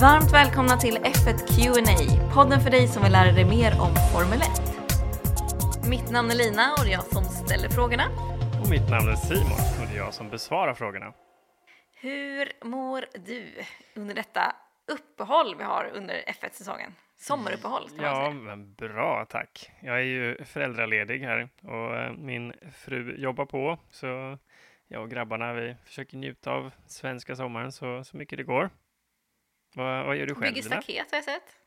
[0.00, 4.38] Varmt välkomna till F1 Q&A, podden för dig som vill lära dig mer om Formel
[4.40, 5.88] 1.
[5.88, 8.04] Mitt namn är Lina och det är jag som ställer frågorna.
[8.62, 11.12] Och mitt namn är Simon och det är jag som besvarar frågorna.
[12.00, 13.52] Hur mår du
[13.94, 14.52] under detta
[14.92, 16.94] uppehåll vi har under F1-säsongen?
[17.16, 18.30] Sommaruppehåll ska man Ja, säga.
[18.30, 19.70] men bra tack.
[19.80, 24.38] Jag är ju föräldraledig här och eh, min fru jobbar på så
[24.88, 28.70] jag och grabbarna vi försöker njuta av svenska sommaren så, så mycket det går.
[29.74, 30.54] Vad, vad gör du själv?
[30.54, 31.58] Bygger staket har jag sett.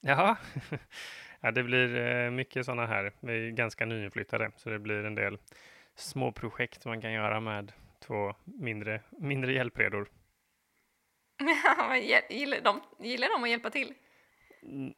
[0.00, 0.36] Jaha.
[1.40, 3.12] ja, det blir eh, mycket sådana här.
[3.20, 5.38] Vi är ganska nyinflyttade så det blir en del
[5.94, 7.72] små projekt man kan göra med
[8.06, 10.08] två mindre, mindre hjälpredor.
[12.30, 13.94] Gillar, de, gillar de att hjälpa till?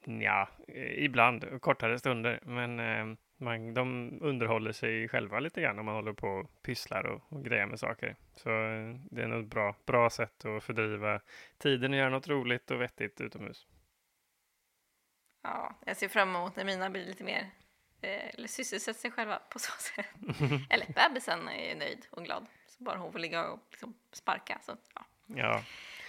[0.05, 0.49] Ja,
[0.97, 6.13] ibland kortare stunder, men eh, man, de underhåller sig själva lite grann om man håller
[6.13, 8.17] på och pysslar och, och grejer med saker.
[8.35, 11.21] Så eh, det är nog ett bra, bra sätt att fördriva
[11.59, 13.67] tiden och göra något roligt och vettigt utomhus.
[15.43, 17.51] Ja, jag ser fram emot när mina blir lite mer
[18.01, 20.07] eh, eller sysselsätter sig själva på så sätt.
[20.71, 22.47] eller bebisen är nöjd och glad.
[22.67, 24.59] Så bara hon får ligga och liksom sparka.
[24.63, 25.05] Så, ja.
[25.27, 25.63] Ja,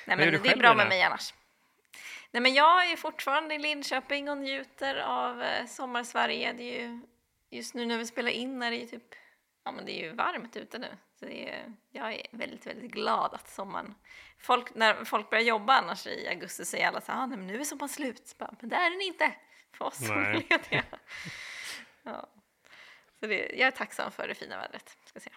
[0.07, 1.33] Nej, men det är bra med mig annars.
[2.31, 6.53] Nej, men jag är fortfarande i Linköping och njuter av eh, sommarsverige.
[6.53, 7.01] Det är ju,
[7.49, 9.15] just nu när vi spelar in är det ju typ,
[9.63, 10.97] ja men det är ju varmt ute nu.
[11.19, 13.95] Så det är, jag är väldigt, väldigt glad att sommaren,
[14.37, 17.47] folk, när folk börjar jobba annars i augusti säger alla så här, ah, nej, men
[17.47, 18.35] nu är sommaren slut.
[18.37, 19.35] Bara, men det är den inte
[19.71, 20.83] för oss som är lediga.
[22.03, 22.29] ja.
[23.19, 24.97] Så det, jag är tacksam för det fina vädret.
[25.05, 25.35] Ska säga.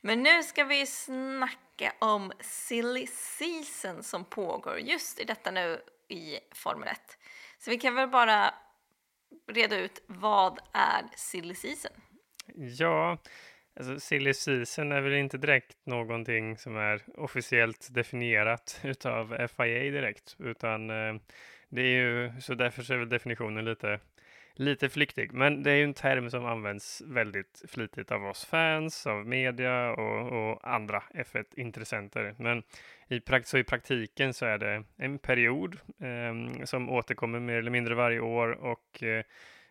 [0.00, 6.38] Men nu ska vi snacka om silly season som pågår just i detta nu i
[6.52, 7.18] Formel 1.
[7.58, 8.54] Så vi kan väl bara
[9.52, 11.92] reda ut vad är silly season?
[12.54, 13.18] ja
[13.76, 20.36] alltså silly season är väl inte direkt någonting som är officiellt definierat utav FIA direkt,
[20.38, 21.14] utan eh,
[21.68, 24.00] det är ju så därför så är väl definitionen lite
[24.54, 29.06] Lite flyktig, men det är ju en term som används väldigt flitigt av oss fans,
[29.06, 32.34] av media och, och andra F1-intressenter.
[32.38, 32.62] Men
[33.08, 37.70] i, prakt så i praktiken så är det en period eh, som återkommer mer eller
[37.70, 39.24] mindre varje år och eh,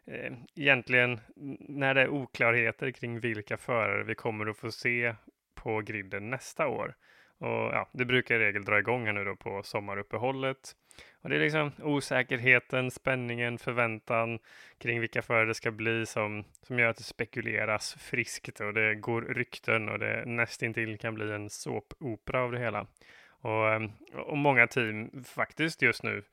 [0.06, 1.20] eh, egentligen
[1.60, 5.16] när det är oklarheter kring vilka förare vi kommer att få se
[5.56, 6.96] på griden nästa år.
[7.38, 10.76] Och ja, det brukar i regel dra igång här nu då på sommaruppehållet.
[11.22, 14.40] Och det är liksom osäkerheten, spänningen, förväntan
[14.78, 18.96] kring vilka förare det ska bli som, som gör att det spekuleras friskt och det
[18.96, 22.88] går rykten och det nästintill kan bli en såpopera av det hela.
[23.42, 26.24] Och, ehm, och många team faktiskt just nu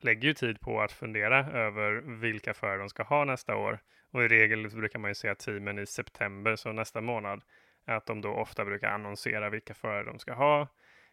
[0.00, 3.78] lägger ju tid på att fundera över vilka förare de ska ha nästa år.
[4.10, 7.42] Och i regel så brukar man ju se att teamen i september, så nästa månad,
[7.84, 10.68] att de då ofta brukar annonsera vilka förare de ska ha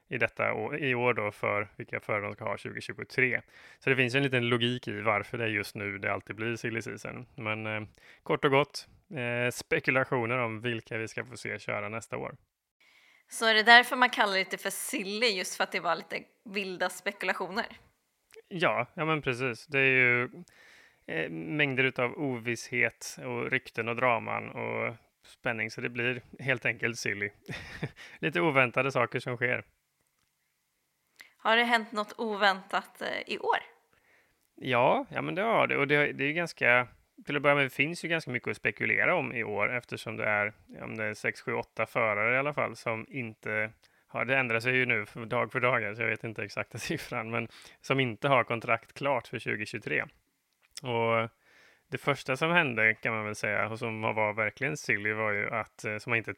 [0.09, 3.41] i detta år, i år då för vilka förare de ska ha 2023.
[3.79, 6.55] Så det finns en liten logik i varför det är just nu det alltid blir
[6.55, 7.25] silly season.
[7.35, 7.81] Men eh,
[8.23, 12.35] kort och gott, eh, spekulationer om vilka vi ska få se köra nästa år.
[13.27, 15.95] Så är det därför man kallar det lite för silly, just för att det var
[15.95, 17.65] lite vilda spekulationer?
[18.47, 19.67] Ja, ja men precis.
[19.67, 20.29] Det är ju
[21.07, 24.95] eh, mängder utav ovisshet och rykten och draman och
[25.25, 27.29] spänning, så det blir helt enkelt silly.
[28.19, 29.63] Lite oväntade saker som sker.
[31.41, 33.57] Har det hänt något oväntat eh, i år?
[34.55, 35.77] Ja, ja men det har det.
[35.77, 36.88] Och det, det är ganska,
[37.25, 40.17] till att börja med, det finns ju ganska mycket att spekulera om i år eftersom
[40.17, 43.72] det är, om det är 6, 7, 8 förare i alla fall som inte
[44.07, 47.29] har, det ändrar sig ju nu dag för dag, så jag vet inte exakta siffran,
[47.29, 47.47] men
[47.81, 50.03] som inte har kontrakt klart för 2023.
[50.83, 51.29] Och
[51.91, 55.50] det första som hände kan man väl säga, och som var verkligen silly, var ju
[55.50, 56.33] att, eh, som man inte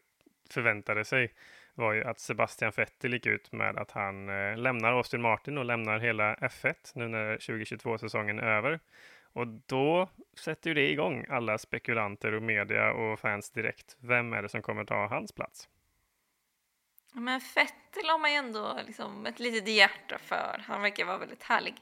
[0.49, 1.33] förväntade sig,
[1.73, 5.65] var ju att Sebastian Vettel gick ut med att han eh, lämnar Austin Martin och
[5.65, 8.79] lämnar hela F1 nu när 2022-säsongen är över.
[9.33, 10.09] Och då
[10.39, 13.97] sätter ju det igång alla spekulanter och media och fans direkt.
[13.99, 15.69] Vem är det som kommer ta hans plats?
[17.13, 20.61] Men Fettel har man ju ändå liksom ett litet hjärta för.
[20.67, 21.75] Han verkar vara väldigt härlig.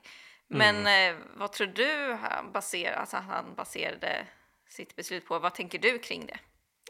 [0.48, 4.26] Men eh, vad tror du han, baser, alltså han baserade
[4.68, 5.40] sitt beslut på?
[5.40, 6.40] Vad tänker du kring det?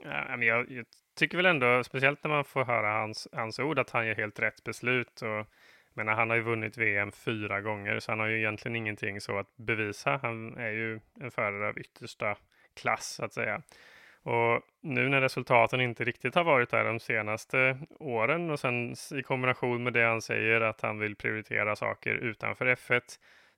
[0.01, 0.85] Ja, men jag, jag
[1.19, 4.39] tycker väl ändå, speciellt när man får höra hans, hans ord, att han gör helt
[4.39, 5.21] rätt beslut.
[5.21, 5.47] Och,
[5.93, 9.37] men han har ju vunnit VM fyra gånger, så han har ju egentligen ingenting så
[9.37, 10.19] att bevisa.
[10.21, 12.35] Han är ju en förare av yttersta
[12.73, 13.61] klass, så att säga.
[14.23, 19.23] Och nu när resultaten inte riktigt har varit där de senaste åren och sen i
[19.23, 23.01] kombination med det han säger att han vill prioritera saker utanför F1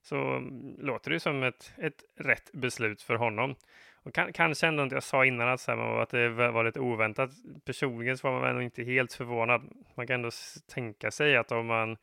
[0.02, 3.56] så mm, låter det ju som ett, ett rätt beslut för honom.
[4.04, 6.80] Och kan, kanske ändå inte, jag sa innan att, så här, att det var lite
[6.80, 7.30] oväntat.
[7.66, 9.62] Personligen så var man ändå inte helt förvånad.
[9.96, 10.30] Man kan ändå
[10.74, 11.98] tänka sig att om man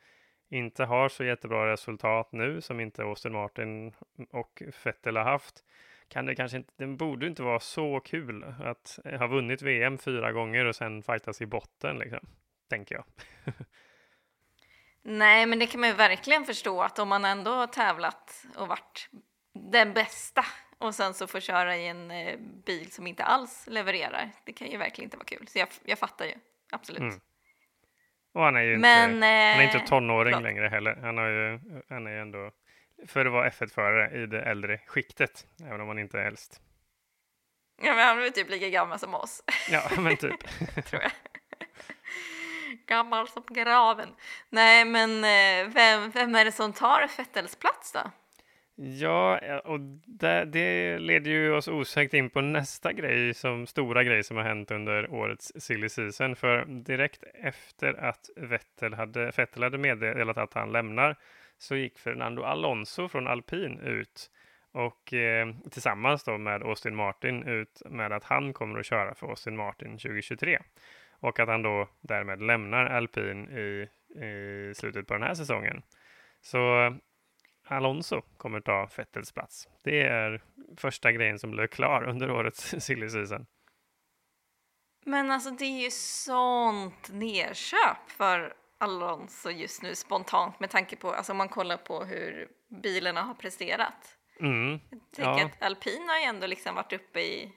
[0.50, 3.93] inte har så jättebra resultat nu som inte Austin Martin
[4.31, 5.65] och Vettel har haft
[6.09, 10.33] kan det kanske inte, det borde inte vara så kul att ha vunnit VM fyra
[10.33, 12.21] gånger och sen fightas i botten liksom,
[12.71, 13.05] tänker jag.
[15.03, 18.69] Nej, men det kan man ju verkligen förstå att om man ändå har tävlat och
[18.69, 19.09] varit
[19.53, 20.44] den bästa
[20.79, 24.31] och sen så får köra i en eh, bil som inte alls levererar.
[24.45, 25.49] Det kan ju verkligen inte vara kul.
[25.49, 26.35] Så jag, jag fattar ju,
[26.71, 27.01] absolut.
[27.01, 27.21] Mm.
[28.33, 30.43] Och han är ju Men, inte, han är inte eh, tonåring förlåt.
[30.43, 30.99] längre heller.
[31.03, 32.51] Han, har ju, han är ju ändå
[33.07, 36.61] för att vara F1-förare i det äldre skiktet, även om han inte är äldst.
[37.83, 39.43] Ja, men han är typ lika gammal som oss.
[39.71, 40.41] Ja, men typ.
[40.87, 41.11] Tror jag.
[42.87, 44.09] Gammal som graven.
[44.51, 48.11] Nej, men eh, vem, vem är det som tar Fettels plats då?
[48.81, 54.05] Ja, eh, och det, det, leder ju oss osökt in på nästa grej, som stora
[54.05, 56.37] grej som har hänt under årets silly season.
[56.37, 61.17] För direkt efter att Vettel hade, Vettel hade meddelat att han lämnar
[61.59, 64.31] så gick Fernando Alonso från alpin ut
[64.73, 69.27] och eh, tillsammans då med Austin Martin ut med att han kommer att köra för
[69.27, 70.59] Austin Martin 2023
[71.21, 73.89] och att han då därmed lämnar alpin i,
[74.25, 75.83] i slutet på den här säsongen.
[76.41, 76.93] Så
[77.76, 79.69] Alonso kommer ta Vettels plats.
[79.85, 80.43] Det är
[80.76, 83.47] första grejen som blev klar under årets silly season.
[85.05, 91.12] Men alltså det är ju sånt nerköp för Alonso just nu spontant med tanke på,
[91.12, 94.19] alltså om man kollar på hur bilarna har presterat.
[94.41, 95.44] Mm, jag tänker ja.
[95.47, 97.53] att alpin har ju ändå liksom varit uppe i,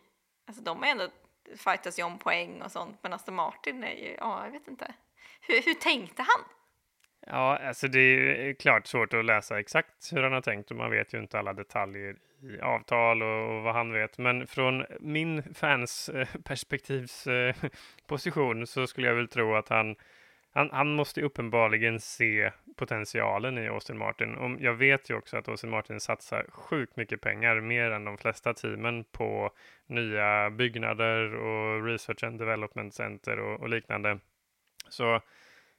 [0.47, 1.09] alltså de har ändå
[1.57, 4.93] fightats ju om poäng och sånt, men Aston Martin är ju, ja, jag vet inte.
[5.41, 6.43] Hur, hur tänkte han?
[7.27, 10.77] Ja, alltså det är eh, klart svårt att läsa exakt hur han har tänkt och
[10.77, 14.17] man vet ju inte alla detaljer i avtal och, och vad han vet.
[14.17, 17.55] Men från min fans eh, perspektivs eh,
[18.07, 19.95] position så skulle jag väl tro att han
[20.53, 24.35] han, han måste uppenbarligen se potentialen i Austin Martin.
[24.35, 28.17] Och jag vet ju också att Austin Martin satsar sjukt mycket pengar, mer än de
[28.17, 29.51] flesta teamen, på
[29.87, 34.19] nya byggnader och research and development center och, och liknande.
[34.89, 35.21] Så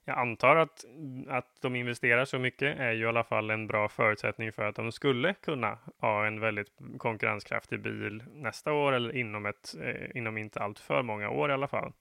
[0.05, 0.85] jag antar att,
[1.29, 4.75] att de investerar så mycket är ju i alla fall en bra förutsättning för att
[4.75, 6.69] de skulle kunna ha en väldigt
[6.99, 11.53] konkurrenskraftig bil nästa år eller inom, ett, eh, inom inte allt för många år i
[11.53, 11.93] alla fall.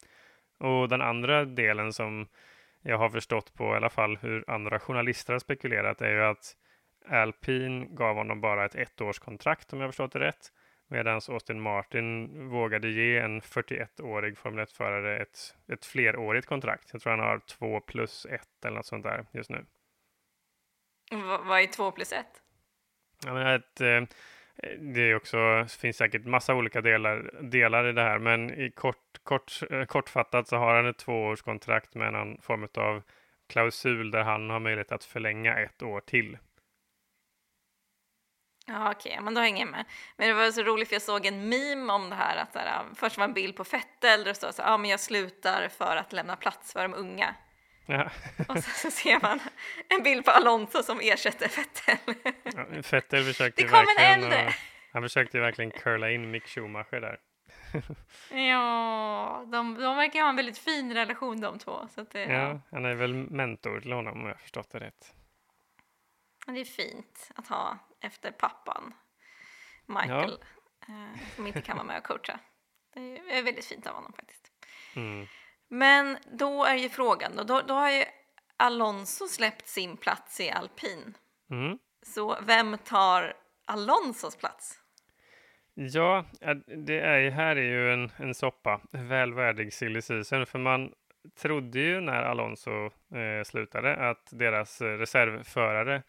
[0.57, 2.27] Och den andra delen som
[2.81, 6.56] jag har förstått på i alla fall hur andra journalister har spekulerat är ju att
[7.09, 10.51] Alpine gav honom bara ett ettårskontrakt om jag förstått det rätt.
[10.92, 16.90] Medan Austin Martin vågade ge en 41-årig Formel 1-förare ett, ett flerårigt kontrakt.
[16.94, 19.66] Jag tror han har två plus ett eller något sånt där just nu.
[21.12, 22.42] V vad är två plus ett?
[23.26, 24.02] Ja, men ett, eh,
[24.80, 29.24] det är också, finns säkert massa olika delar, delar i det här, men i kort,
[29.24, 33.02] kort, eh, kortfattat så har han ett tvåårskontrakt med någon form av
[33.50, 36.38] klausul där han har möjlighet att förlänga ett år till.
[38.71, 39.85] Ja, okej, okay, men då hänger jag med.
[40.18, 42.83] Men det var så roligt för jag såg en meme om det här att där,
[42.95, 45.95] först var en bild på Fettel där det står så ja, men jag slutar för
[45.95, 47.35] att lämna plats för de unga.
[47.85, 48.09] Ja.
[48.47, 49.39] och så, så, ser man
[49.88, 52.15] en bild på Alonso som ersätter Fettel.
[52.44, 54.53] Ja, Fettel försökte det kom verkligen, en äldre.
[54.94, 57.19] han försökte verkligen curla in Mick Schumacher där.
[58.50, 61.88] ja, de, de verkar ha en väldigt fin relation de två.
[61.95, 65.13] Så det, ja, ja, han är väl mentor till honom om jag förstått det rätt.
[66.45, 68.94] Det är fint att ha efter pappan,
[69.86, 70.38] Michael,
[70.88, 70.94] ja.
[70.94, 72.40] eh, som inte kan vara med och coacha.
[72.94, 74.52] Det är väldigt fint av honom faktiskt.
[74.96, 75.28] Mm.
[75.68, 78.04] Men då är ju frågan, då, då har ju
[78.58, 81.18] Alonso släppt sin plats i alpin.
[81.52, 81.78] Mm.
[82.02, 83.34] Så vem tar
[83.66, 84.78] Alonsos plats?
[85.74, 86.26] Ja,
[86.86, 90.92] det är, här är ju en, en soppa, väl värdig silly season, för man
[91.42, 96.04] trodde ju när Alonso eh, slutade att deras reservförare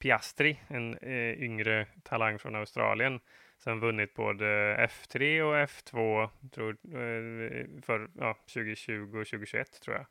[0.00, 3.20] Piastri, en eh, yngre talang från Australien,
[3.58, 4.44] som vunnit både
[4.76, 10.06] F3 och F2 tror, eh, för ja, 2020 och 2021 tror jag.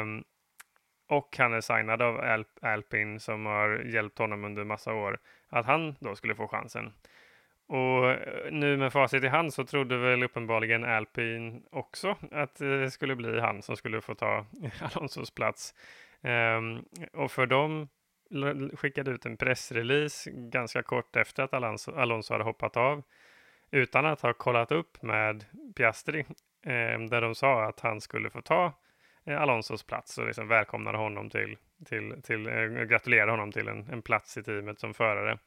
[0.00, 0.24] Um,
[1.08, 5.66] och han är signad av Alp Alpin som har hjälpt honom under massa år, att
[5.66, 6.92] han då skulle få chansen.
[7.66, 12.90] Och eh, nu med facit i hand så trodde väl uppenbarligen Alpin också att det
[12.90, 14.46] skulle bli han som skulle få ta
[14.80, 15.74] Alonsos plats.
[16.22, 17.88] Um, och för dem
[18.74, 23.02] skickade ut en pressrelease ganska kort efter att Alonso, Alonso hade hoppat av
[23.70, 25.44] utan att ha kollat upp med
[25.76, 26.20] Piastri
[26.62, 28.72] eh, där de sa att han skulle få ta
[29.24, 33.88] eh, Alonsos plats och liksom välkomnade honom till, till, till eh, gratulerade honom till en,
[33.90, 35.38] en plats i teamet som förare.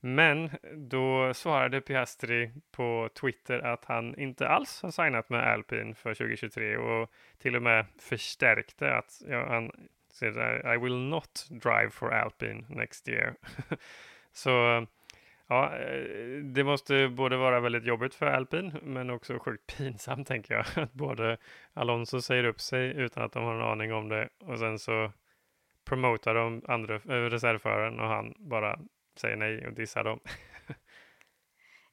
[0.00, 6.14] Men då svarade Piastri på Twitter att han inte alls har signat med Alpin för
[6.14, 9.70] 2023 och till och med förstärkte att ja, han
[10.14, 13.34] said, I will not drive for Alpine next year.
[14.32, 14.86] så
[15.46, 20.54] ja, eh, det måste både vara väldigt jobbigt för Alpin, men också sjukt pinsamt tänker
[20.54, 20.84] jag.
[20.84, 21.38] Att både
[21.72, 25.12] Alonso säger upp sig utan att de har en aning om det och sen så
[25.84, 28.78] promotar de andra eh, reservföraren och han bara
[29.16, 30.20] säger nej och dissar dem.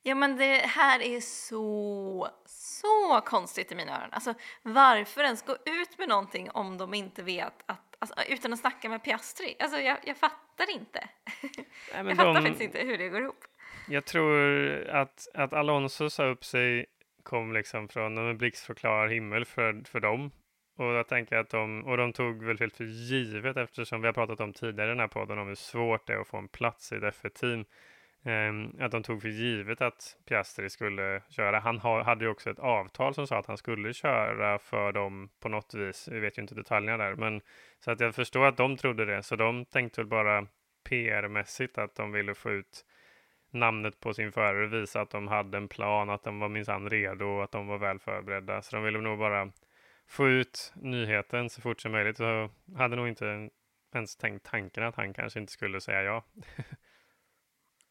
[0.03, 4.09] Ja men det här är så, så konstigt i mina öron.
[4.11, 8.59] Alltså varför ens gå ut med någonting om de inte vet att, alltså, utan att
[8.59, 9.55] snacka med Piastri?
[9.59, 11.07] Alltså jag, jag fattar inte.
[11.93, 13.43] Nej, jag fattar de, faktiskt inte hur det går ihop.
[13.87, 16.85] Jag tror att, att Alonso sa upp sig
[17.23, 20.31] kom liksom från en blixtförklar himmel för, för dem.
[20.77, 24.13] Och jag tänker att de, och de tog väl helt för givet eftersom vi har
[24.13, 26.47] pratat om tidigare i den här podden om hur svårt det är att få en
[26.47, 27.65] plats i ett F1-team.
[28.23, 31.59] Ehm, att de tog för givet att Piastri skulle köra.
[31.59, 35.29] Han ha, hade ju också ett avtal som sa att han skulle köra för dem
[35.39, 36.07] på något vis.
[36.11, 37.41] Vi vet ju inte detaljerna där, men
[37.79, 39.23] så att jag förstår att de trodde det.
[39.23, 40.47] Så de tänkte väl bara
[40.89, 42.85] PR-mässigt att de ville få ut
[43.51, 47.25] namnet på sin förare, visa att de hade en plan, att de var minsann redo
[47.25, 48.61] och att de var väl förberedda.
[48.61, 49.51] Så de ville nog bara
[50.07, 52.17] få ut nyheten så fort som möjligt.
[52.17, 53.49] Så hade nog inte
[53.95, 56.23] ens tänkt tanken att han kanske inte skulle säga ja.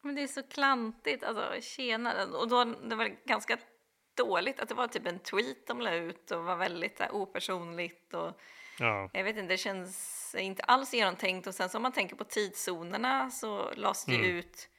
[0.01, 2.23] Men det är så klantigt, alltså tjena.
[2.23, 3.57] Och då, det var ganska
[4.17, 8.13] dåligt att det var typ en tweet de la ut och var väldigt här, opersonligt
[8.13, 8.41] och
[8.79, 9.09] ja.
[9.13, 12.23] jag vet inte, det känns inte alls genomtänkt och sen så om man tänker på
[12.23, 14.25] tidszonerna så lades det mm.
[14.25, 14.69] ut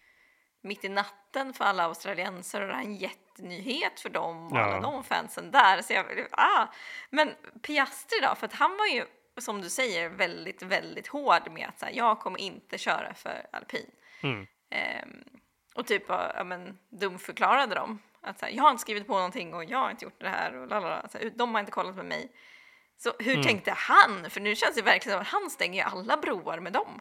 [0.62, 4.62] mitt i natten för alla australiensare och det är en jättenyhet för dem och ja.
[4.62, 5.83] alla de fansen där.
[5.83, 6.67] Så jag, ah.
[7.11, 9.07] Men Piastri då, för att han var ju
[9.41, 13.47] som du säger väldigt, väldigt hård med att så här, jag kommer inte köra för
[13.52, 13.91] alpin.
[14.23, 14.47] Mm.
[14.71, 15.12] Ehm,
[15.75, 17.99] och typ ja, men, dumförklarade dem.
[18.21, 20.29] Att så här, jag har inte skrivit på någonting och jag har inte gjort det
[20.29, 21.09] här och lalala.
[21.09, 22.33] Så här, de har inte kollat med mig.
[22.97, 23.43] Så hur mm.
[23.43, 24.31] tänkte han?
[24.31, 27.00] För nu känns det verkligen som att han stänger ju alla broar med dem.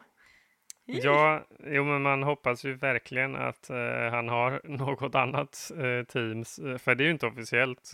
[0.84, 6.58] Ja, jo, men man hoppas ju verkligen att uh, han har något annat uh, teams,
[6.58, 7.92] uh, för det är ju inte officiellt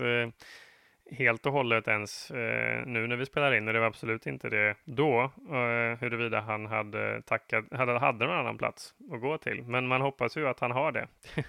[1.11, 4.49] helt och hållet ens eh, nu när vi spelar in, och det var absolut inte
[4.49, 9.63] det då, eh, huruvida han hade tackat, hade, hade någon annan plats att gå till.
[9.63, 11.09] Men man hoppas ju att han har det.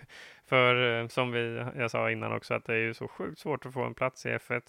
[0.49, 3.65] för eh, som vi, jag sa innan också, att det är ju så sjukt svårt
[3.65, 4.61] att få en plats i F1.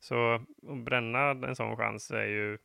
[0.00, 0.42] Så att
[0.84, 2.58] bränna en sån chans är ju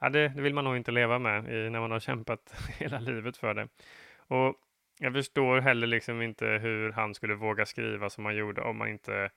[0.00, 2.98] ja, det, det, vill man nog inte leva med i, när man har kämpat hela
[2.98, 3.68] livet för det.
[4.16, 4.54] Och
[4.98, 8.88] jag förstår heller liksom inte hur han skulle våga skriva som han gjorde om man
[8.88, 9.30] inte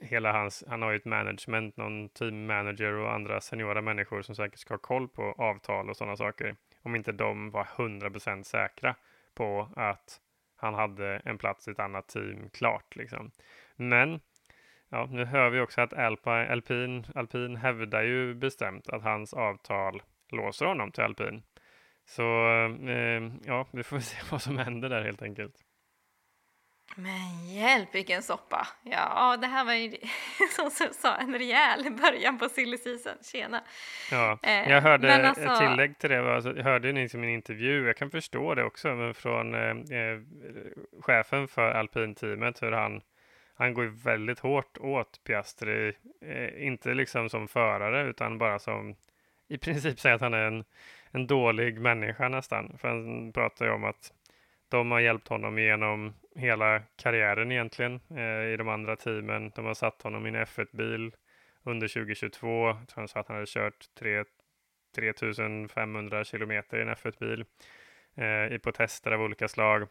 [0.00, 4.34] hela hans, han har ju ett management, någon team manager och andra seniora människor som
[4.34, 6.56] säkert ska ha koll på avtal och sådana saker.
[6.82, 8.94] Om inte de var 100% säkra
[9.34, 10.20] på att
[10.56, 13.30] han hade en plats i ett annat team klart liksom.
[13.76, 14.20] Men
[14.90, 20.02] Ja, nu hör vi också att Alpa, Alpin, Alpin hävdar ju bestämt att hans avtal
[20.30, 21.42] låser honom till Alpin.
[22.04, 22.22] Så
[22.88, 25.54] eh, ja, vi får se vad som händer där helt enkelt.
[26.96, 28.68] Men hjälp vilken soppa!
[28.82, 29.90] Ja, det här var ju
[30.56, 33.12] som du sa en rejäl början på silly season.
[33.22, 33.64] Tjena!
[34.10, 35.44] Ja, eh, jag hörde alltså...
[35.44, 36.34] ett tillägg till det.
[36.34, 37.86] Alltså, jag hörde ni som en intervju.
[37.86, 40.20] Jag kan förstå det också, men från eh, eh
[41.02, 43.02] chefen för alpinteamet hur han
[43.58, 48.94] han går väldigt hårt åt Piastri, eh, inte liksom som förare utan bara som
[49.48, 50.64] i princip säger att han är en,
[51.10, 52.78] en dålig människa nästan.
[52.78, 54.12] För han pratar ju om att
[54.68, 59.52] de har hjälpt honom genom hela karriären egentligen eh, i de andra teamen.
[59.54, 61.12] De har satt honom i en F1-bil
[61.62, 62.66] under 2022.
[62.66, 64.24] Jag tror han sa att han hade kört 3,
[64.96, 67.44] 3500 kilometer i en F1-bil
[68.14, 69.88] eh, på tester av olika slag.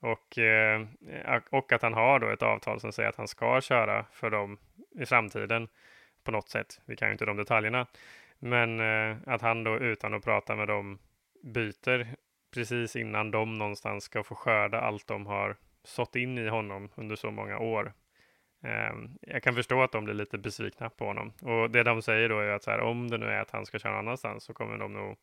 [0.00, 0.82] Och, eh,
[1.50, 4.58] och att han har då ett avtal som säger att han ska köra för dem
[4.98, 5.68] i framtiden
[6.24, 6.80] på något sätt.
[6.84, 7.86] Vi kan ju inte de detaljerna.
[8.38, 10.98] Men eh, att han då utan att prata med dem
[11.42, 12.06] byter
[12.50, 17.16] precis innan de någonstans ska få skörda allt de har sått in i honom under
[17.16, 17.92] så många år.
[18.62, 21.32] Eh, jag kan förstå att de blir lite besvikna på honom.
[21.42, 23.78] Och det de säger då är att här, om det nu är att han ska
[23.78, 25.16] köra någon annanstans så kommer de nog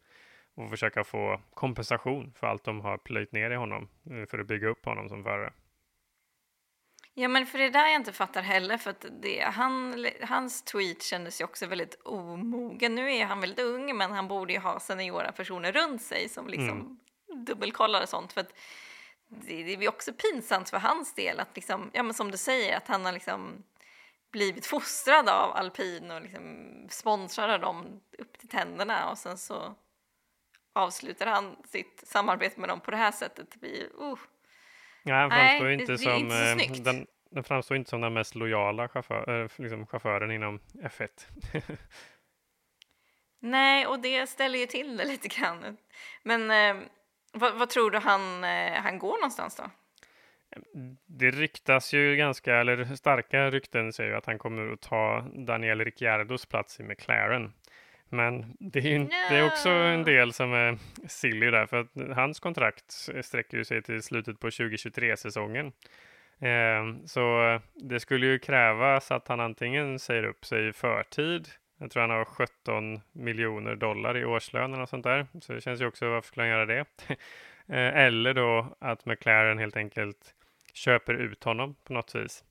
[0.56, 4.48] och försöka få kompensation för allt de har plöjt ner i honom eh, för att
[4.48, 5.54] bygga upp honom som förare.
[7.14, 11.04] Ja, men för det där jag inte fattar heller, för att det, han, hans tweet
[11.04, 12.96] kändes ju också väldigt omogen.
[12.96, 16.48] Nu är han väldigt ung, men han borde ju ha seniora personer runt sig som
[16.48, 16.98] liksom mm.
[17.36, 18.34] Dubbelkollar och sånt.
[18.34, 18.46] För
[19.28, 22.78] det, det är också pinsamt för hans del att liksom, ja men som du säger,
[22.78, 23.64] att han har liksom
[24.32, 29.76] blivit fostrad av alpin och liksom sponsrar dem upp till tänderna och sen så
[30.74, 33.52] avslutar han sitt samarbete med dem på det här sättet.
[33.52, 34.20] Det blir, uh.
[35.04, 38.02] Ja, han framstår Nej, inte det, som, det inte eh, den, den framstår inte som
[38.02, 41.10] den mest lojala chaufför, äh, liksom chauffören inom F1.
[43.40, 45.78] Nej, och det ställer ju till det lite grann.
[46.24, 46.88] Men eh,
[47.40, 49.64] vad, tror du han, eh, han går någonstans då?
[51.06, 56.46] Det ryktas ju ganska, eller starka rykten säger att han kommer att ta Daniel Ricciardos
[56.46, 57.54] plats i McLaren.
[58.10, 59.10] Men det är, ju, no.
[59.30, 60.78] det är också en del som är
[61.08, 62.92] silly där, för att hans kontrakt
[63.22, 65.72] sträcker sig till slutet på 2023-säsongen.
[66.40, 71.48] Eh, så det skulle ju krävas att han antingen säger upp sig i förtid.
[71.78, 75.28] Jag tror han har 17 miljoner dollar i årslön eller något sånt där.
[75.42, 76.86] Så det känns ju också, varför skulle han göra det?
[77.70, 80.36] Eh, eller då att McLaren helt enkelt
[80.74, 82.44] köper ut honom på något vis.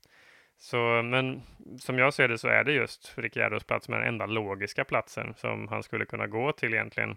[0.58, 1.42] Så, men
[1.78, 5.34] som jag ser det så är det just Ricciardos plats med den enda logiska platsen
[5.36, 7.16] som han skulle kunna gå till egentligen.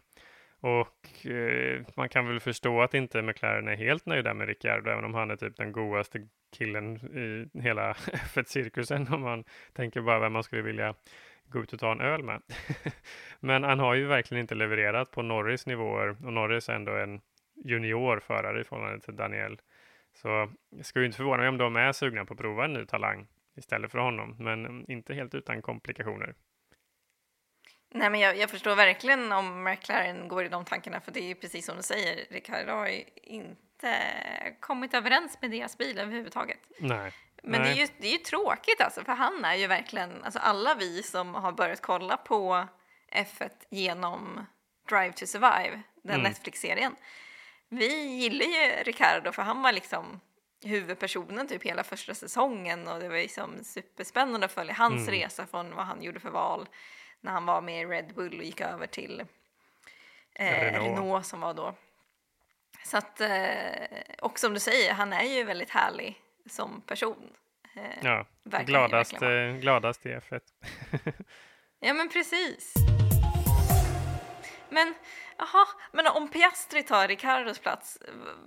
[0.59, 5.05] Och eh, man kan väl förstå att inte McLaren är helt nöjda med Ricciardo, även
[5.05, 7.93] om han är typ den godaste killen i hela
[8.33, 10.95] F1-cirkusen, om man tänker bara vem man skulle vilja
[11.49, 12.41] gå ut och ta en öl med.
[13.39, 17.21] Men han har ju verkligen inte levererat på Norris nivåer och Norris är ändå en
[17.55, 19.61] juniorförare i förhållande till Daniel.
[20.13, 20.27] Så
[20.69, 23.27] jag skulle inte förvåna mig om de är sugna på att prova en ny talang
[23.57, 26.35] istället för honom, men inte helt utan komplikationer.
[27.91, 31.27] Nej, men jag, jag, förstår verkligen om McLaren går i de tankarna, för det är
[31.27, 33.97] ju precis som du säger, Ricardo har ju inte
[34.59, 36.59] kommit överens med deras bil överhuvudtaget.
[36.79, 37.13] Nej.
[37.43, 37.73] Men Nej.
[37.75, 40.75] Det, är ju, det är ju tråkigt alltså, för han är ju verkligen, alltså alla
[40.75, 42.67] vi som har börjat kolla på
[43.11, 44.45] F1 genom
[44.89, 46.31] Drive to Survive, den mm.
[46.31, 46.95] Netflix-serien,
[47.69, 50.19] vi gillar ju Ricardo för han var liksom
[50.63, 55.19] huvudpersonen typ hela första säsongen och det var liksom superspännande att följa hans mm.
[55.19, 56.67] resa från vad han gjorde för val
[57.21, 59.23] när han var med i Red Bull och gick över till
[60.33, 60.99] eh, Renault.
[60.99, 61.25] Renault.
[61.25, 61.75] som var då.
[62.85, 67.33] Så att, eh, och som du säger, han är ju väldigt härlig som person.
[67.75, 68.25] Eh, ja,
[68.65, 70.41] gladast, eh, gladast i F1.
[71.79, 72.73] ja, men precis.
[74.69, 74.93] Men,
[75.37, 77.97] aha, men om Piastri tar Ricardos plats,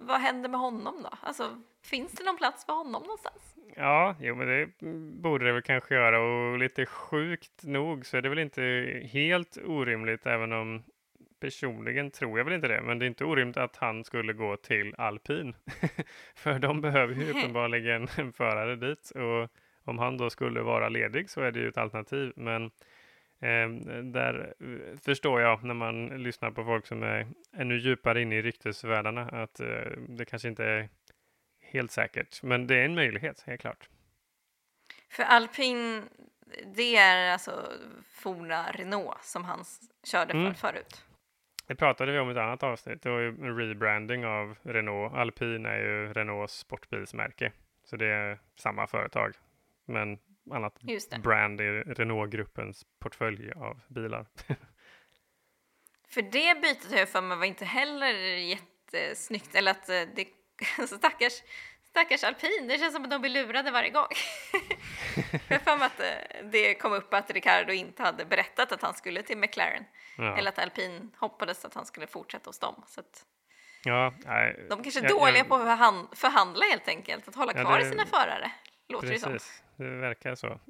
[0.00, 1.10] vad händer med honom då?
[1.20, 3.54] Alltså, finns det någon plats för honom någonstans?
[3.76, 4.68] Ja, jo, men det
[5.22, 8.62] borde det väl kanske göra och lite sjukt nog så är det väl inte
[9.12, 10.82] helt orimligt, även om
[11.42, 14.56] personligen tror jag väl inte det, men det är inte orimligt att han skulle gå
[14.56, 15.54] till alpin.
[16.34, 19.50] För de behöver ju uppenbarligen en förare dit och
[19.84, 22.32] om han då skulle vara ledig så är det ju ett alternativ.
[22.36, 22.64] Men
[23.40, 23.68] eh,
[24.02, 27.26] där eh, förstår jag när man lyssnar på folk som är
[27.56, 29.66] ännu djupare inne i ryktesvärldarna att eh,
[30.08, 30.88] det kanske inte är
[31.60, 33.88] helt säkert, men det är en möjlighet, helt klart.
[35.08, 36.02] För alpin,
[36.74, 37.72] det är alltså
[38.12, 39.64] forna Renault som han
[40.04, 40.54] körde för mm.
[40.54, 41.04] förut.
[41.72, 43.02] Det pratade vi om i ett annat avsnitt.
[43.02, 45.14] Det var ju en rebranding av Renault.
[45.14, 47.52] Alpin är ju Renaults sportbilsmärke.
[47.84, 49.34] Så det är samma företag,
[49.84, 50.18] men
[50.50, 50.78] annat
[51.22, 54.26] brand i Renault-gruppens portfölj av bilar.
[56.08, 60.26] för det bytet har jag för mig var inte heller jättesnyggt, eller att eh, det
[60.86, 61.42] stackars
[61.92, 64.06] Stackars alpin, det känns som att de blir lurade varje gång.
[65.48, 68.94] jag för mig att eh, det kom upp att Ricardo inte hade berättat att han
[68.94, 69.84] skulle till McLaren.
[70.18, 70.36] Ja.
[70.38, 72.84] Eller att alpin hoppades att han skulle fortsätta hos dem.
[72.86, 73.24] Så att
[73.84, 77.52] ja, nej, de kanske är jag, dåliga jag, på att förhandla helt enkelt, att hålla
[77.52, 78.50] kvar ja, det, sina förare.
[78.88, 79.84] Låter precis, det som.
[79.84, 80.60] det verkar så.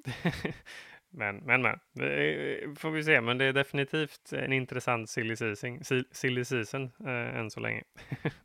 [1.11, 3.21] men, men, men, det får vi se.
[3.21, 5.81] Men det är definitivt en intressant silly season,
[6.13, 7.83] silly season äh, än så länge.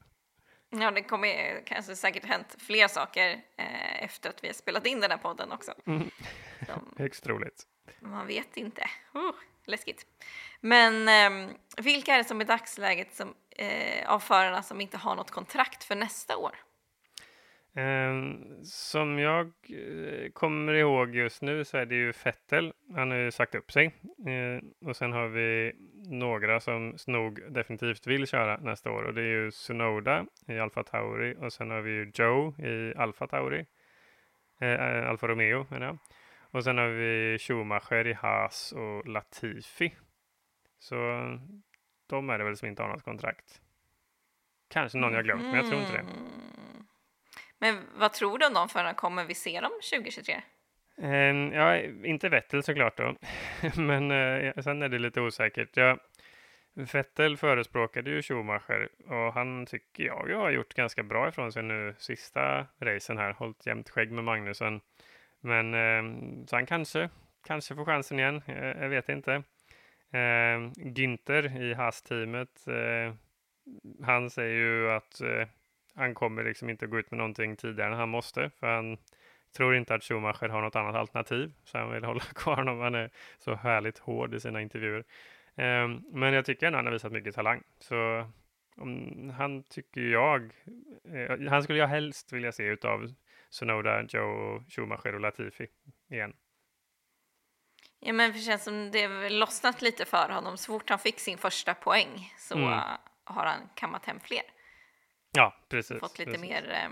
[0.70, 5.00] Ja, det kommer kanske säkert hänt fler saker eh, efter att vi har spelat in
[5.00, 5.74] den här podden också.
[5.86, 6.12] Mm.
[6.98, 7.64] Högst troligt.
[8.00, 8.82] Man vet inte.
[9.16, 9.32] Uh,
[9.66, 10.06] läskigt.
[10.62, 15.16] Men eh, vilka är det som i dagsläget som, eh, av förarna som inte har
[15.16, 16.56] något kontrakt för nästa år?
[17.76, 22.74] Ehm, som jag eh, kommer ihåg just nu så är det ju Fettel.
[22.96, 23.96] Han har ju sagt upp sig.
[24.28, 25.74] Ehm, och sen har vi
[26.10, 30.84] några som nog definitivt vill köra nästa år och det är ju Sunoda i Alfa
[30.84, 33.66] Tauri och sen har vi ju Joe i Alfa Tauri.
[34.62, 35.98] Eh, eh, Alfa Romeo menar jag.
[36.52, 39.94] Och sen har vi Schumacher i Haas och Latifi.
[40.80, 40.96] Så
[42.08, 43.62] de är det väl som inte har något kontrakt.
[44.70, 46.00] Kanske någon jag glömt, men jag tror inte det.
[46.00, 46.14] Mm.
[47.60, 48.94] Men vad tror du om de förarna?
[48.94, 50.42] Kommer vi se dem 2023?
[50.98, 53.16] Um, ehm, ja, inte Vettel såklart då,
[53.82, 55.78] men uh, sen är det lite osäkert.
[55.78, 55.98] Ja,
[56.74, 61.96] Vettel förespråkade ju Schumacher och han tycker jag har gjort ganska bra ifrån sig nu
[61.98, 64.82] sista racen här, hållit jämnt skägg med Magnusen.
[65.40, 67.10] Men uh, så han kanske,
[67.48, 69.44] kanske får chansen igen, jag, jag vet inte.
[70.14, 73.14] Uh, Günther i Haas-teamet, eh,
[74.06, 75.22] han säger ju att
[75.98, 78.98] han kommer liksom inte gå ut med någonting tidigare än han måste, för han
[79.58, 82.80] tror inte att Schumacher har något annat alternativ, så han vill hålla kvar honom.
[82.80, 85.04] Han är så härligt hård i sina intervjuer.
[85.56, 87.64] Um, men jag tycker ändå han har visat mycket talang.
[87.80, 88.28] Så
[89.38, 90.54] han tycker jag,
[91.14, 93.14] eh, han skulle jag helst vilja se utav
[93.50, 95.68] Sonoda, Joe, Schumacher och Latifi
[96.10, 96.34] igen.
[98.00, 100.58] Ja, men det känns som det har lossnat lite för honom.
[100.58, 102.70] Så fort han fick sin första poäng så mm.
[103.24, 104.44] har han kammat hem fler.
[105.38, 106.00] Ja, precis.
[106.00, 106.50] Fått lite precis.
[106.50, 106.90] mer, eh,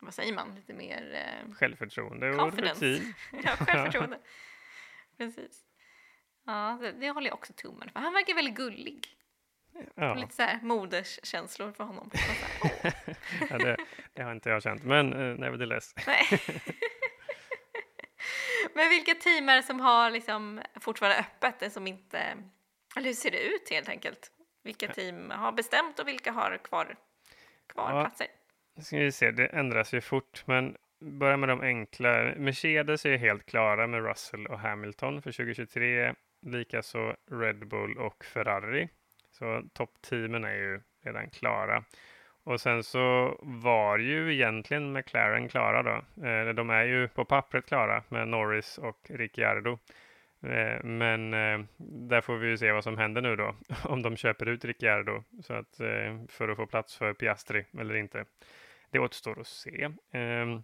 [0.00, 1.14] vad säger man, lite mer...
[1.14, 3.14] Eh, självförtroende och rutin.
[3.44, 4.18] ja, självförtroende.
[5.18, 5.62] precis.
[6.46, 8.00] Ja, det, det, håller jag också tummen för.
[8.00, 9.06] Han verkar väldigt gullig.
[9.94, 10.14] Ja.
[10.14, 12.10] Lite så här moderskänslor för honom.
[12.14, 12.92] Här,
[13.50, 13.76] ja, det,
[14.12, 15.94] det, har inte jag känt, men uh, nevertheless.
[18.74, 22.36] Men vilka team är det som har liksom fortfarande öppet, det som inte...
[22.96, 24.32] Eller hur ser det ut helt enkelt?
[24.62, 26.96] Vilka team har bestämt och vilka har kvar,
[27.68, 28.26] kvar ja, platser?
[28.80, 32.34] Ska vi se, det ändras ju fort, men börja med de enkla.
[32.36, 36.14] Mercedes är helt klara med Russell och Hamilton för 2023.
[36.46, 38.88] Likaså Red Bull och Ferrari.
[39.30, 41.84] Så toppteamen är ju redan klara.
[42.44, 46.26] Och sen så var ju egentligen McLaren klara då.
[46.26, 49.78] Eh, de är ju på pappret klara med Norris och Ricciardo.
[50.46, 51.64] Eh, men eh,
[52.08, 53.54] där får vi ju se vad som händer nu då.
[53.84, 57.94] Om de köper ut Ricciardo så att, eh, för att få plats för Piastri eller
[57.94, 58.24] inte.
[58.90, 59.90] Det återstår att se.
[60.10, 60.60] Eh,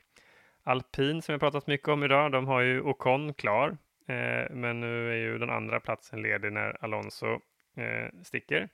[0.62, 3.76] Alpin som vi pratat mycket om idag, de har ju Ocon klar.
[4.06, 7.40] Eh, men nu är ju den andra platsen ledig när Alonso
[7.76, 8.68] eh, sticker.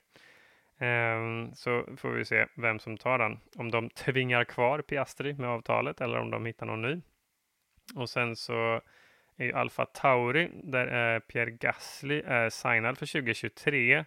[0.79, 3.39] Ehm, så får vi se vem som tar den.
[3.55, 7.01] Om de tvingar kvar Piastri med avtalet eller om de hittar någon ny.
[7.95, 8.81] Och sen så
[9.39, 14.05] är ju Alfa Tauri, där är Pierre Gasly är signad för 2023.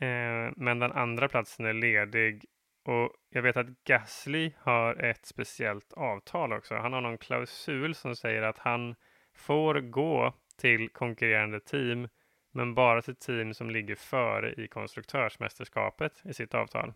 [0.00, 2.44] Ehm, men den andra platsen är ledig
[2.84, 6.74] och jag vet att Gasly har ett speciellt avtal också.
[6.74, 8.94] Han har någon klausul som säger att han
[9.34, 12.08] får gå till konkurrerande team
[12.52, 16.92] men bara till team som ligger före i konstruktörsmästerskapet i sitt avtal.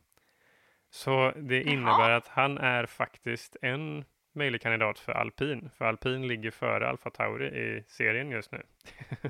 [0.90, 2.16] Så det innebär Jaha.
[2.16, 7.46] att han är faktiskt en möjlig kandidat för alpin, för alpin ligger före Alfa Tauri
[7.46, 8.62] i serien just nu.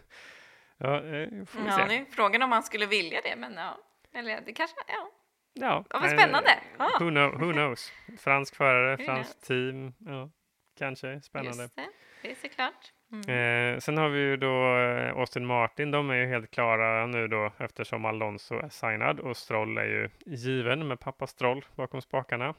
[0.78, 1.98] ja, eh, får vi ja, se.
[1.98, 3.78] Nu frågan om han skulle vilja det, men ja,
[4.14, 5.10] eller det kanske, ja.
[5.54, 6.58] Ja, vad spännande.
[6.76, 6.98] Ah.
[7.00, 7.92] Who, know, who knows?
[8.18, 10.30] Fransk förare, franskt team, ja,
[10.78, 11.62] kanske spännande.
[11.62, 11.88] Just det,
[12.22, 12.92] det är såklart.
[13.12, 13.74] Mm.
[13.74, 15.90] Eh, sen har vi ju då eh, Austin Martin.
[15.90, 20.10] De är ju helt klara nu då eftersom Alonso är signad och Stroll är ju
[20.26, 22.54] given med pappa Stroll bakom spakarna.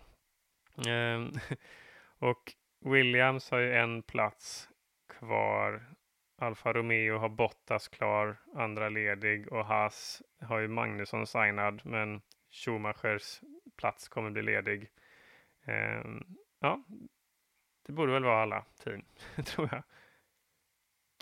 [0.77, 1.21] Eh,
[2.23, 4.69] och Williams har ju en plats
[5.09, 5.95] kvar.
[6.37, 13.41] Alfa Romeo har Bottas klar, andra ledig och Haas har ju Magnusson signad men Schumachers
[13.77, 14.89] plats kommer bli ledig.
[15.65, 16.03] Eh,
[16.59, 16.83] ja,
[17.85, 19.05] det borde väl vara alla team,
[19.45, 19.83] tror jag.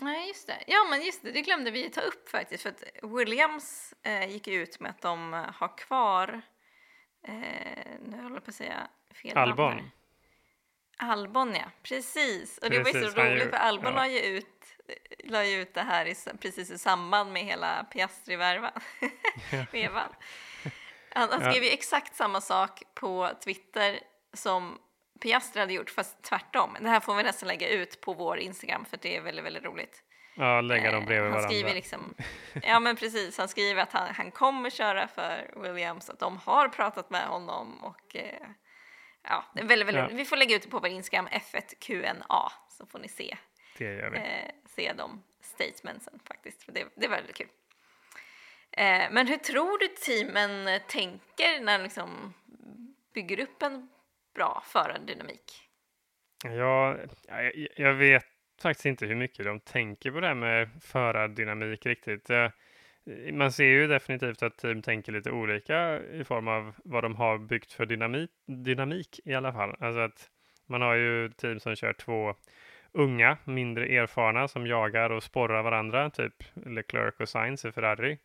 [0.00, 0.64] Nej, just det.
[0.66, 2.62] Ja, men just det, det glömde vi ta upp faktiskt.
[2.62, 6.42] För att Williams eh, gick ut med att de har kvar,
[7.22, 8.88] eh, nu håller jag på att säga
[9.22, 9.76] fel Albon.
[9.76, 9.90] Namn
[11.02, 11.70] Albon, ja.
[11.82, 12.58] Precis.
[12.58, 13.98] Och precis, det var ju så roligt, för Albon ja.
[13.98, 14.76] la, ju ut,
[15.24, 18.72] la ju ut det här i, precis i samband med hela Piastri-vevan.
[21.10, 24.00] han, han skrev ju exakt samma sak på Twitter
[24.32, 24.78] som
[25.20, 26.76] Piastri hade gjort, fast tvärtom.
[26.80, 29.64] Det här får vi nästan lägga ut på vår Instagram för det är väldigt, väldigt
[29.64, 30.02] roligt.
[30.34, 31.48] Ja, lägga dem bredvid han varandra.
[31.48, 32.14] Skriver liksom,
[32.62, 33.38] ja, men precis.
[33.38, 37.84] Han skriver att han, han kommer köra för Williams, att de har pratat med honom
[37.84, 38.48] och eh,
[39.22, 40.16] ja, det är väldigt, väldigt, ja.
[40.16, 43.36] vi får lägga ut det på vår Instagram, F1QNA, så får ni se.
[43.78, 47.48] Eh, se de statementsen faktiskt, det, det är väldigt kul.
[48.70, 52.34] Eh, men hur tror du teamen tänker när de liksom
[53.14, 53.88] bygger upp en
[54.34, 55.68] bra förardynamik?
[56.44, 56.96] Ja,
[57.28, 58.24] jag, jag vet
[58.62, 62.30] faktiskt inte hur mycket de tänker på det här med förardynamik riktigt.
[63.32, 67.38] Man ser ju definitivt att team tänker lite olika i form av vad de har
[67.38, 69.76] byggt för dynamik, dynamik i alla fall.
[69.80, 70.30] Alltså att
[70.66, 72.34] man har ju team som kör två
[72.92, 78.18] unga, mindre erfarna som jagar och sporrar varandra, typ Leclerc och Sainz i Ferrari.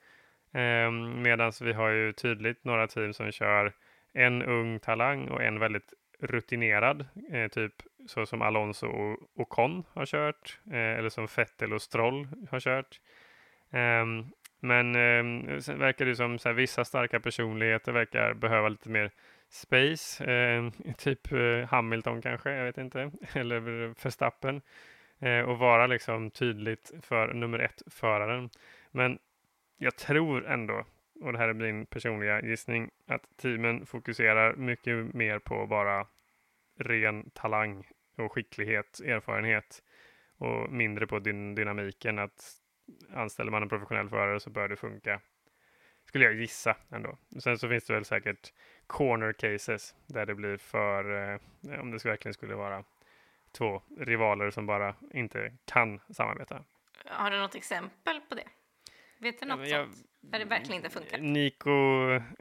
[0.54, 3.74] Eh, Medan vi har ju tydligt några team som kör
[4.14, 7.74] en ung talang och en väldigt rutinerad, eh, typ
[8.08, 13.00] så som Alonso och Ocon har kört, eh, eller som Vettel och Stroll har kört.
[13.72, 18.90] Um, men eh, sen verkar det som så här, vissa starka personligheter verkar behöva lite
[18.90, 19.12] mer
[19.50, 23.60] space, eh, typ eh, Hamilton kanske, jag vet inte, eller
[24.04, 24.62] Verstappen,
[25.20, 28.50] eh, och vara liksom tydligt för nummer ett-föraren.
[28.92, 29.20] Men
[29.78, 30.86] jag tror ändå
[31.22, 36.08] och det här är min personliga gissning, att teamen fokuserar mycket mer på bara
[36.80, 39.84] ren talang och skicklighet, erfarenhet
[40.38, 42.20] och mindre på din dynamiken.
[42.20, 42.54] Att
[43.14, 45.22] anställer man en professionell förare så bör det funka.
[46.06, 47.18] Skulle jag gissa ändå.
[47.40, 48.54] Sen så finns det väl säkert
[48.88, 52.84] corner cases där det blir för, eh, om det verkligen skulle vara
[53.52, 56.64] två rivaler som bara inte kan samarbeta.
[57.06, 58.48] Har du något exempel på det?
[59.18, 60.06] Vet du något jag, sånt?
[60.22, 61.18] Där det verkligen inte funkar?
[61.18, 61.72] Nico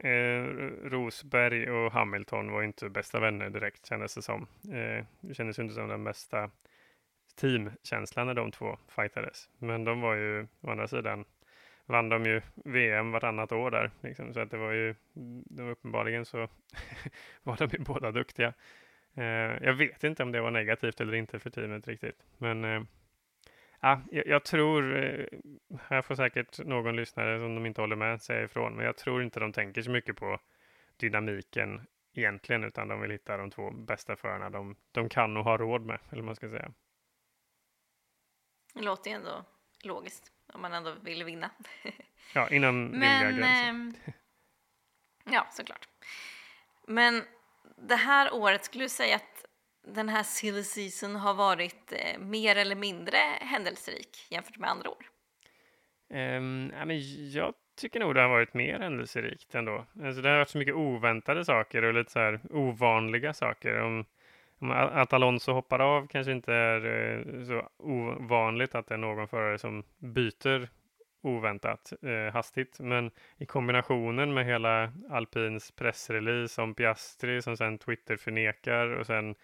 [0.07, 0.43] eh,
[0.89, 4.47] Rosberg och Hamilton var inte bästa vänner direkt kändes det som.
[4.63, 6.51] Eh, det kändes inte som den bästa
[7.37, 9.49] teamkänsla när de två fightades.
[9.57, 11.25] Men de var ju å andra sidan
[11.85, 13.91] vann de ju VM vartannat år där.
[14.01, 14.33] Liksom.
[14.33, 14.95] Så att det var ju,
[15.45, 16.37] det var uppenbarligen så
[17.43, 18.53] var de ju båda duktiga.
[19.15, 22.25] Eh, jag vet inte om det var negativt eller inte för teamet riktigt.
[22.37, 22.81] Men eh,
[23.81, 25.25] ja, jag, jag, tror, eh,
[25.81, 29.23] här får säkert någon lyssnare som de inte håller med säga ifrån, men jag tror
[29.23, 30.39] inte de tänker så mycket på
[30.97, 31.81] dynamiken
[32.13, 35.85] egentligen, utan de vill hitta de två bästa förarna de, de kan och har råd
[35.85, 36.71] med, eller vad man ska säga.
[38.77, 39.45] Det låter ju ändå
[39.83, 41.49] logiskt om man ändå vill vinna.
[42.33, 43.99] ja, inom rimliga gränser.
[44.05, 44.13] Eh,
[45.33, 45.87] ja, såklart.
[46.87, 47.23] Men
[47.77, 49.45] det här året, skulle du säga att
[49.87, 55.05] den här silly season har varit eh, mer eller mindre händelserik jämfört med andra år?
[56.09, 59.85] Um, ja, men jag tycker nog det har varit mer händelserikt ändå.
[60.03, 63.81] Alltså det har varit så mycket oväntade saker och lite så här ovanliga saker.
[63.81, 64.05] Om,
[64.91, 69.57] att Alonso hoppar av kanske inte är eh, så ovanligt att det är någon förare
[69.57, 70.69] som byter
[71.21, 72.79] oväntat eh, hastigt.
[72.79, 79.35] Men i kombinationen med hela Alpins pressrelease om Piastri som sen Twitter förnekar och sen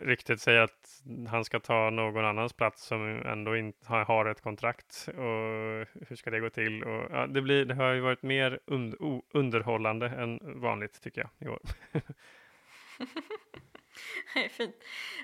[0.00, 5.08] ryktet säger att han ska ta någon annans plats som ändå inte har ett kontrakt.
[5.08, 6.84] Och hur ska det gå till?
[6.84, 8.94] Och, ja, det, blir, det har ju varit mer und
[9.32, 11.60] underhållande än vanligt tycker jag i år.
[14.50, 14.76] Fint.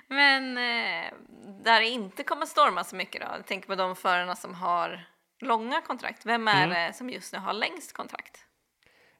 [0.07, 1.13] Men eh,
[1.63, 3.27] där det inte kommer storma så mycket då?
[3.37, 5.05] Jag tänker på de förarna som har
[5.39, 6.25] långa kontrakt.
[6.25, 6.69] Vem är mm.
[6.69, 8.45] det som just nu har längst kontrakt?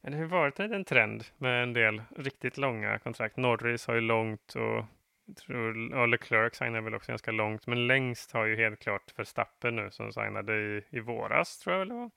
[0.02, 3.38] Det har varit en trend med en del riktigt långa kontrakt.
[3.38, 4.86] Norris har ju långt och
[5.26, 9.20] jag tror, och Leclerc signar väl också ganska långt, men längst har ju helt klart
[9.20, 12.12] Verstappen nu som signade i, i våras, tror jag det var,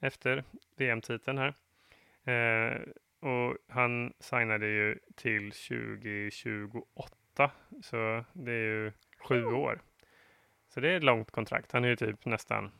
[0.00, 0.44] efter
[0.76, 1.54] VM-titeln här.
[2.24, 2.80] Eh,
[3.20, 7.50] och han signade ju till 2028,
[7.82, 8.92] så det är ju
[9.28, 9.80] sju år.
[10.68, 11.72] Så det är ett långt kontrakt.
[11.72, 12.70] Han är ju typ nästan,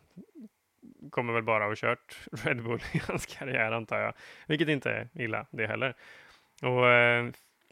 [1.11, 4.15] kommer väl bara ha kört Red Bull i hans karriär antar jag,
[4.47, 5.95] vilket inte är illa det heller.
[6.63, 7.31] Och eh,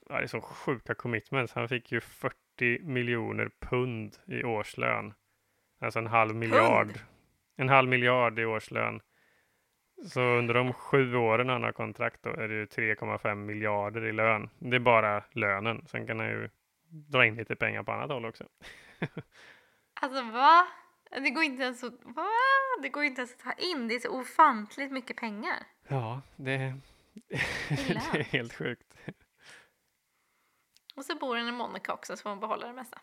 [0.09, 1.53] ja, det är så sjuka commitments.
[1.53, 5.15] Han fick ju 40 miljoner pund i årslön.
[5.79, 6.87] Alltså en halv miljard.
[6.87, 6.99] Pund?
[7.57, 9.01] En halv miljard i årslön.
[10.05, 14.13] Så under de sju åren han har kontrakt då är det ju 3,5 miljarder i
[14.13, 14.51] lön.
[14.59, 15.87] Det är bara lönen.
[15.87, 16.51] Sen kan han ju
[16.89, 18.45] dra in lite pengar på annat håll också.
[20.01, 20.67] alltså va?
[21.11, 22.29] Det går inte ens att, va?
[22.83, 23.89] Det går inte ens att ta in.
[23.89, 25.57] Det är så ofantligt mycket pengar.
[25.89, 26.75] Ja, det,
[27.69, 28.97] det är helt sjukt.
[30.97, 32.99] Och så bor han i Monaco också så får man behålla det mesta.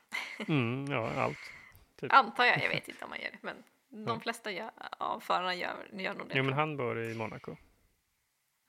[0.48, 1.52] Mm, ja, allt.
[2.00, 2.14] Typ.
[2.14, 4.20] Antar jag, jag vet inte om man gör det, men de ja.
[4.20, 6.38] flesta gör, av förarna gör, gör nog det.
[6.38, 7.56] Jo, men han bor i Monaco.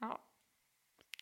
[0.00, 0.18] Ja.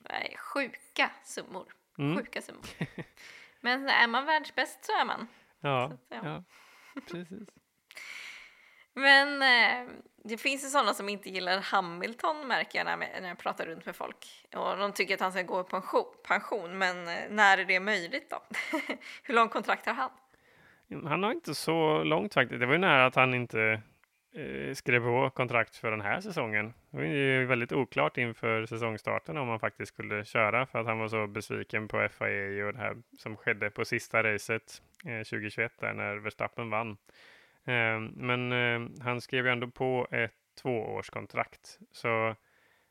[0.04, 1.74] Är sjuka summor.
[1.98, 2.16] Mm.
[2.16, 2.64] Sjuka summor.
[3.60, 5.28] men är man världsbäst så är man.
[5.60, 6.20] Ja, så, ja.
[6.24, 6.42] ja
[7.10, 7.48] precis.
[8.94, 9.92] Men eh,
[10.24, 13.86] det finns ju sådana som inte gillar Hamilton märker jag när, när jag pratar runt
[13.86, 14.46] med folk.
[14.54, 17.80] Och de tycker att han ska gå i pension, pension men eh, när är det
[17.80, 18.42] möjligt då?
[19.22, 20.10] Hur lång kontrakt har han?
[21.08, 22.60] Han har inte så långt faktiskt.
[22.60, 23.82] Det var ju nära att han inte
[24.34, 26.74] Eh, skrev på kontrakt för den här säsongen.
[26.90, 30.98] Det var ju väldigt oklart inför säsongstarten om han faktiskt skulle köra för att han
[30.98, 35.72] var så besviken på FIA och det här som skedde på sista racet eh, 2021
[35.80, 36.90] där när Verstappen vann.
[37.64, 38.52] Eh, men
[39.00, 41.78] han skrev ju ändå på ett tvåårskontrakt.
[41.92, 42.34] Så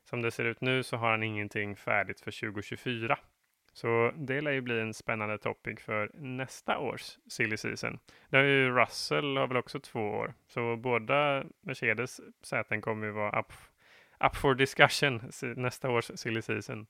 [0.04, 3.18] som det ser ut nu så har han ingenting färdigt för 2024.
[3.72, 7.98] Så det lär ju bli en spännande topic för nästa års silly season.
[8.28, 13.12] Det har ju Russell har väl också två år, så båda Mercedes säten kommer ju
[13.12, 13.52] vara up,
[14.24, 16.86] up for discussion nästa års silly season.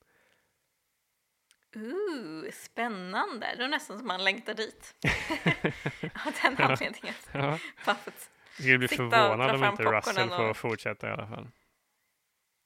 [1.76, 3.54] Ooh, spännande!
[3.56, 4.94] Det är nästan som man längtar dit.
[6.26, 7.14] Av den anledningen.
[7.32, 7.58] Ja.
[8.56, 10.56] Jag skulle bli förvånad om inte Russell får och...
[10.56, 11.48] fortsätta i alla fall.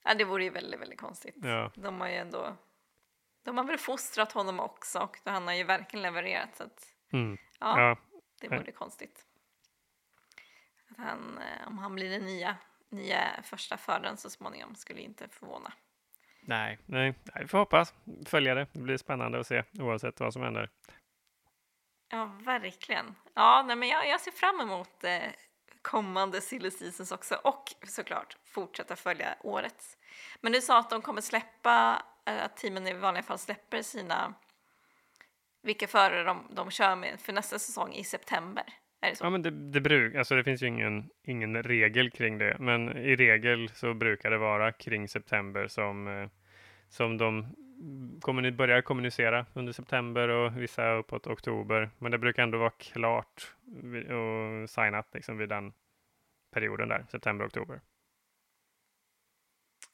[0.05, 1.35] Ja, det vore ju väldigt, väldigt konstigt.
[1.43, 1.73] Ja.
[1.75, 2.57] De har ju ändå
[3.47, 7.39] de har väl fostrat honom också och han har ju verkligen levererat så att mm.
[7.61, 7.97] ja, ja,
[8.41, 9.27] det vore konstigt.
[10.91, 12.57] Att han, eh, om han blir den nya,
[12.89, 15.73] nya första föraren så småningom skulle inte förvåna.
[16.41, 17.95] Nej, nej, nej, vi får hoppas,
[18.27, 18.67] följa det.
[18.73, 20.71] Det blir spännande att se oavsett vad som händer.
[22.09, 23.15] Ja, verkligen.
[23.35, 25.23] Ja, nej, men jag, jag ser fram emot eh,
[25.83, 29.99] kommande silly seasons också och såklart fortsätta följa årets.
[30.41, 34.35] Men du sa att de kommer släppa, Eh, att teamen i vanliga fall släpper sina
[35.63, 38.65] vilka förare de, de kör med för nästa säsong i september.
[39.01, 39.25] Är det så?
[39.25, 42.97] Ja, men det, det, bruk, alltså det finns ju ingen, ingen regel kring det, men
[42.97, 46.29] i regel så brukar det vara kring september som, eh,
[46.89, 47.47] som de
[48.21, 51.91] kommuni börjar kommunicera under september och vissa uppåt oktober.
[51.99, 53.55] Men det brukar ändå vara klart
[53.93, 55.73] och signat liksom vid den
[56.51, 57.81] perioden där, september-oktober.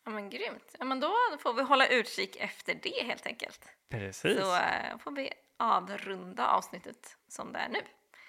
[0.04, 0.76] Ja men grymt.
[0.78, 3.68] Ja men då får vi hålla utkik efter det helt enkelt.
[3.88, 4.38] Precis.
[4.38, 7.80] Så uh, får vi avrunda avsnittet som det är nu.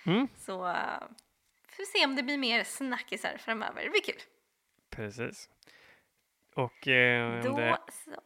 [0.06, 0.28] Mm.
[0.38, 1.00] Så uh,
[1.70, 3.84] får vi se om det blir mer snackisar framöver.
[3.84, 4.22] Det blir kul.
[4.90, 5.50] Precis.
[6.56, 7.80] Och eh, då det...
[8.06, 8.22] så.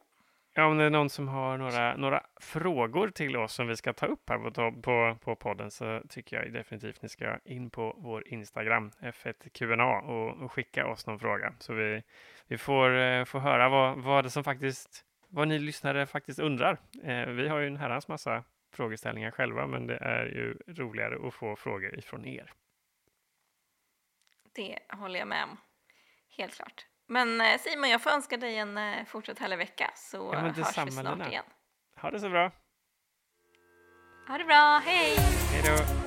[0.58, 3.94] Ja, om det är någon som har några, några frågor till oss som vi ska
[3.94, 7.96] ta upp här på, på, på podden så tycker jag definitivt ni ska in på
[7.98, 12.04] vår Instagram, F1QNA, och, och skicka oss någon fråga så vi,
[12.48, 16.78] vi får, eh, får höra vad, vad det som faktiskt, vad ni lyssnare faktiskt undrar.
[17.04, 18.44] Eh, vi har ju en herrans massa
[18.74, 22.54] frågeställningar själva, men det är ju roligare att få frågor ifrån er.
[24.56, 25.58] Det håller jag med om.
[26.38, 26.86] Helt klart.
[27.08, 30.58] Men eh, Simon, jag får önska dig en eh, fortsatt härlig vecka så Ja, hörs
[30.58, 31.46] vi snart igen.
[32.02, 32.52] Ha det så bra.
[34.28, 35.16] Ha det bra, hej!
[35.52, 36.07] Hej då.